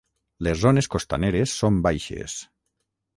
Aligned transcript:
Les 0.47 0.61
zones 0.61 0.87
costaneres 0.95 1.53
són 1.59 1.77
baixes. 1.89 2.39